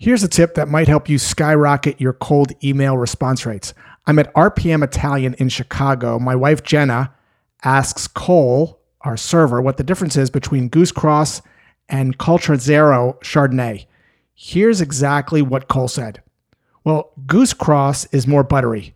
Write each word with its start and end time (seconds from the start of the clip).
Here's 0.00 0.22
a 0.22 0.28
tip 0.28 0.54
that 0.54 0.68
might 0.68 0.86
help 0.86 1.08
you 1.08 1.18
skyrocket 1.18 2.00
your 2.00 2.12
cold 2.12 2.52
email 2.62 2.96
response 2.96 3.44
rates. 3.44 3.74
I'm 4.06 4.20
at 4.20 4.32
RPM 4.34 4.84
Italian 4.84 5.34
in 5.34 5.48
Chicago. 5.48 6.20
My 6.20 6.36
wife 6.36 6.62
Jenna 6.62 7.12
asks 7.64 8.06
Cole, 8.06 8.78
our 9.00 9.16
server, 9.16 9.60
what 9.60 9.76
the 9.76 9.82
difference 9.82 10.16
is 10.16 10.30
between 10.30 10.68
Goose 10.68 10.92
Cross 10.92 11.42
and 11.88 12.16
Cultra 12.16 12.60
Zero 12.60 13.18
Chardonnay. 13.22 13.86
Here's 14.34 14.80
exactly 14.80 15.42
what 15.42 15.66
Cole 15.66 15.88
said. 15.88 16.22
Well, 16.84 17.10
Goose 17.26 17.52
Cross 17.52 18.06
is 18.12 18.28
more 18.28 18.44
buttery. 18.44 18.94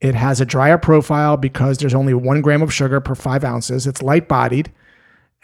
It 0.00 0.16
has 0.16 0.40
a 0.40 0.44
drier 0.44 0.78
profile 0.78 1.36
because 1.36 1.78
there's 1.78 1.94
only 1.94 2.12
one 2.12 2.40
gram 2.40 2.60
of 2.60 2.74
sugar 2.74 3.00
per 3.00 3.14
five 3.14 3.44
ounces. 3.44 3.86
It's 3.86 4.02
light 4.02 4.26
bodied, 4.26 4.72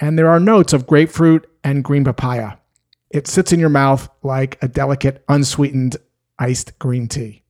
and 0.01 0.19
there 0.19 0.29
are 0.29 0.41
notes 0.41 0.73
of 0.73 0.89
grapefruit 0.89 1.49
and 1.63 1.85
green 1.85 2.03
papaya. 2.03 2.57
It 3.11 3.27
sits 3.27 3.53
in 3.53 3.61
your 3.61 3.69
mouth 3.69 4.09
like 4.23 4.59
a 4.63 4.69
delicate, 4.69 5.25
unsweetened 5.29 5.97
iced 6.39 6.79
green 6.79 7.09
tea. 7.09 7.43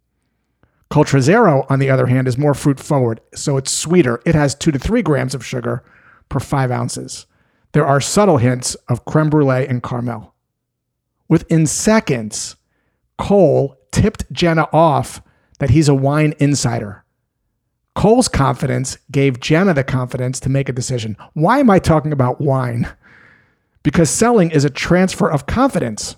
Cultra 0.90 1.20
Zero, 1.20 1.66
on 1.68 1.78
the 1.78 1.90
other 1.90 2.06
hand, 2.06 2.26
is 2.26 2.36
more 2.36 2.54
fruit 2.54 2.80
forward, 2.80 3.20
so 3.34 3.56
it's 3.56 3.70
sweeter. 3.70 4.20
It 4.26 4.34
has 4.34 4.54
two 4.54 4.72
to 4.72 4.78
three 4.78 5.02
grams 5.02 5.34
of 5.34 5.46
sugar 5.46 5.84
per 6.28 6.40
five 6.40 6.70
ounces. 6.70 7.26
There 7.72 7.86
are 7.86 8.00
subtle 8.00 8.38
hints 8.38 8.74
of 8.88 9.04
creme 9.04 9.30
brulee 9.30 9.66
and 9.68 9.82
caramel. 9.82 10.34
Within 11.28 11.66
seconds, 11.66 12.56
Cole 13.18 13.76
tipped 13.92 14.30
Jenna 14.32 14.66
off 14.72 15.22
that 15.60 15.70
he's 15.70 15.88
a 15.88 15.94
wine 15.94 16.34
insider. 16.40 17.04
Cole's 17.94 18.28
confidence 18.28 18.98
gave 19.12 19.40
Jenna 19.40 19.74
the 19.74 19.84
confidence 19.84 20.40
to 20.40 20.48
make 20.48 20.68
a 20.68 20.72
decision. 20.72 21.16
Why 21.34 21.58
am 21.58 21.70
I 21.70 21.78
talking 21.78 22.12
about 22.12 22.40
wine? 22.40 22.88
Because 23.82 24.10
selling 24.10 24.50
is 24.50 24.64
a 24.64 24.70
transfer 24.70 25.30
of 25.30 25.46
confidence. 25.46 26.16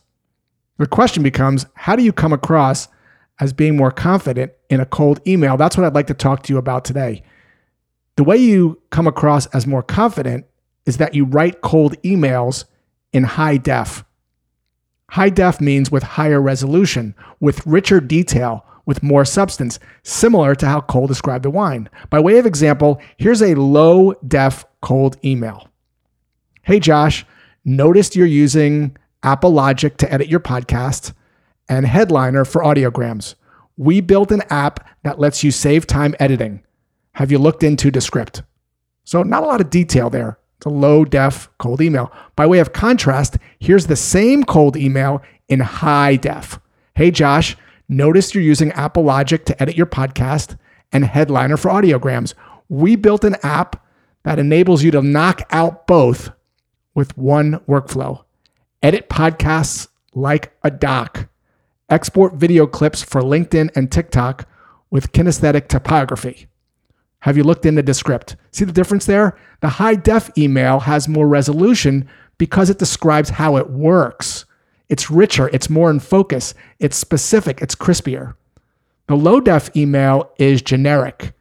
The 0.78 0.86
question 0.86 1.22
becomes 1.22 1.66
how 1.74 1.96
do 1.96 2.02
you 2.02 2.12
come 2.12 2.32
across 2.32 2.88
as 3.40 3.52
being 3.52 3.76
more 3.76 3.90
confident 3.90 4.52
in 4.68 4.80
a 4.80 4.86
cold 4.86 5.20
email? 5.26 5.56
That's 5.56 5.76
what 5.76 5.86
I'd 5.86 5.94
like 5.94 6.08
to 6.08 6.14
talk 6.14 6.42
to 6.44 6.52
you 6.52 6.58
about 6.58 6.84
today. 6.84 7.22
The 8.16 8.24
way 8.24 8.36
you 8.36 8.80
come 8.90 9.06
across 9.06 9.46
as 9.46 9.66
more 9.66 9.82
confident 9.82 10.46
is 10.86 10.96
that 10.98 11.14
you 11.14 11.24
write 11.24 11.60
cold 11.60 12.00
emails 12.02 12.64
in 13.12 13.24
high 13.24 13.56
def. 13.56 14.04
High 15.10 15.30
def 15.30 15.60
means 15.60 15.90
with 15.90 16.02
higher 16.02 16.40
resolution, 16.40 17.14
with 17.38 17.66
richer 17.66 18.00
detail, 18.00 18.64
with 18.86 19.02
more 19.02 19.24
substance, 19.24 19.78
similar 20.02 20.54
to 20.56 20.66
how 20.66 20.80
Cole 20.80 21.06
described 21.06 21.44
the 21.44 21.50
wine. 21.50 21.88
By 22.10 22.18
way 22.20 22.38
of 22.38 22.46
example, 22.46 23.00
here's 23.16 23.42
a 23.42 23.54
low 23.54 24.14
def 24.26 24.64
cold 24.80 25.16
email. 25.24 25.68
Hey 26.62 26.80
Josh, 26.80 27.24
noticed 27.64 28.16
you're 28.16 28.26
using 28.26 28.96
Apple 29.22 29.50
Logic 29.50 29.96
to 29.98 30.12
edit 30.12 30.28
your 30.28 30.40
podcast 30.40 31.12
and 31.68 31.86
Headliner 31.86 32.44
for 32.44 32.62
audiograms. 32.62 33.34
We 33.76 34.00
built 34.00 34.32
an 34.32 34.42
app 34.50 34.86
that 35.04 35.18
lets 35.18 35.42
you 35.42 35.50
save 35.50 35.86
time 35.86 36.14
editing. 36.18 36.62
Have 37.14 37.30
you 37.30 37.38
looked 37.38 37.62
into 37.62 37.90
Descript? 37.90 38.42
So, 39.04 39.22
not 39.22 39.42
a 39.42 39.46
lot 39.46 39.60
of 39.60 39.70
detail 39.70 40.10
there. 40.10 40.38
It's 40.58 40.66
a 40.66 40.70
low 40.70 41.04
def 41.04 41.48
cold 41.58 41.80
email. 41.80 42.12
By 42.36 42.46
way 42.46 42.58
of 42.58 42.72
contrast, 42.72 43.36
here's 43.58 43.86
the 43.86 43.96
same 43.96 44.44
cold 44.44 44.76
email 44.76 45.22
in 45.48 45.60
high 45.60 46.16
def. 46.16 46.60
Hey, 46.94 47.10
Josh, 47.10 47.56
noticed 47.88 48.34
you're 48.34 48.44
using 48.44 48.70
Apple 48.72 49.02
Logic 49.02 49.44
to 49.44 49.60
edit 49.62 49.76
your 49.76 49.86
podcast 49.86 50.56
and 50.92 51.04
Headliner 51.04 51.56
for 51.56 51.70
audiograms. 51.70 52.34
We 52.68 52.96
built 52.96 53.24
an 53.24 53.36
app 53.42 53.84
that 54.22 54.38
enables 54.38 54.82
you 54.82 54.90
to 54.92 55.02
knock 55.02 55.42
out 55.50 55.86
both 55.86 56.30
with 56.94 57.16
one 57.16 57.58
workflow. 57.68 58.24
Edit 58.82 59.08
podcasts 59.08 59.88
like 60.14 60.56
a 60.62 60.70
doc. 60.70 61.28
Export 61.88 62.34
video 62.34 62.66
clips 62.66 63.02
for 63.02 63.22
LinkedIn 63.22 63.70
and 63.76 63.90
TikTok 63.90 64.48
with 64.90 65.12
kinesthetic 65.12 65.68
typography. 65.68 66.48
Have 67.20 67.36
you 67.36 67.44
looked 67.44 67.66
into 67.66 67.82
Descript? 67.82 68.36
See 68.50 68.64
the 68.64 68.72
difference 68.72 69.06
there? 69.06 69.38
The 69.60 69.68
high 69.68 69.94
def 69.94 70.30
email 70.36 70.80
has 70.80 71.08
more 71.08 71.28
resolution 71.28 72.08
because 72.36 72.68
it 72.68 72.78
describes 72.78 73.30
how 73.30 73.56
it 73.56 73.70
works. 73.70 74.44
It's 74.88 75.10
richer, 75.10 75.48
it's 75.50 75.70
more 75.70 75.90
in 75.90 76.00
focus, 76.00 76.54
it's 76.78 76.96
specific, 76.96 77.62
it's 77.62 77.74
crispier. 77.74 78.34
The 79.06 79.14
low 79.14 79.40
def 79.40 79.74
email 79.76 80.32
is 80.38 80.62
generic. 80.62 81.32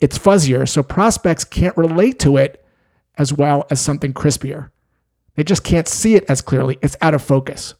It's 0.00 0.18
fuzzier, 0.18 0.68
so 0.68 0.82
prospects 0.82 1.44
can't 1.44 1.76
relate 1.76 2.18
to 2.20 2.36
it 2.36 2.64
as 3.16 3.32
well 3.32 3.66
as 3.70 3.80
something 3.80 4.12
crispier. 4.12 4.70
They 5.36 5.44
just 5.44 5.62
can't 5.62 5.86
see 5.86 6.14
it 6.14 6.24
as 6.28 6.42
clearly. 6.42 6.78
It's 6.82 6.96
out 7.00 7.14
of 7.14 7.22
focus. 7.22 7.74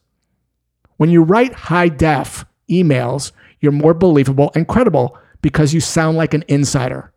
When 0.97 1.09
you 1.09 1.23
write 1.23 1.53
high 1.53 1.89
def 1.89 2.45
emails, 2.69 3.31
you're 3.59 3.71
more 3.71 3.93
believable 3.93 4.51
and 4.55 4.67
credible 4.67 5.17
because 5.41 5.73
you 5.73 5.81
sound 5.81 6.17
like 6.17 6.33
an 6.33 6.43
insider. 6.47 7.11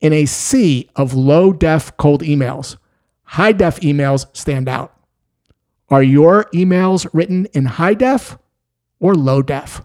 In 0.00 0.12
a 0.12 0.26
sea 0.26 0.90
of 0.94 1.14
low 1.14 1.52
def 1.52 1.96
cold 1.96 2.22
emails, 2.22 2.76
high 3.22 3.52
def 3.52 3.80
emails 3.80 4.26
stand 4.36 4.68
out. 4.68 4.94
Are 5.88 6.02
your 6.02 6.44
emails 6.52 7.08
written 7.12 7.46
in 7.52 7.64
high 7.64 7.94
def 7.94 8.38
or 9.00 9.14
low 9.14 9.40
def? 9.40 9.82